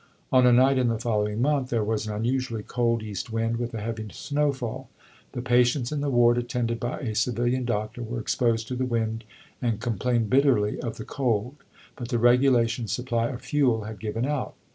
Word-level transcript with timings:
On 0.31 0.47
a 0.47 0.51
night 0.51 0.79
in 0.79 0.87
the 0.87 0.97
following 0.97 1.43
month, 1.43 1.69
there 1.69 1.83
was 1.83 2.07
an 2.07 2.15
unusually 2.15 2.63
cold 2.63 3.03
east 3.03 3.31
wind, 3.31 3.57
with 3.57 3.71
a 3.75 3.79
heavy 3.81 4.07
snowfall. 4.11 4.89
The 5.33 5.43
patients 5.43 5.91
in 5.91 6.01
the 6.01 6.09
ward 6.09 6.39
attended 6.39 6.79
by 6.79 7.01
a 7.01 7.13
civilian 7.13 7.65
doctor 7.65 8.01
were 8.01 8.19
exposed 8.19 8.67
to 8.69 8.75
the 8.75 8.83
wind 8.87 9.25
and 9.61 9.79
complained 9.79 10.27
bitterly 10.31 10.79
of 10.79 10.97
the 10.97 11.05
cold, 11.05 11.57
but 11.95 12.07
the 12.09 12.17
regulation 12.17 12.87
supply 12.87 13.27
of 13.29 13.43
fuel 13.43 13.83
had 13.83 13.99
given 13.99 14.25
out. 14.25 14.55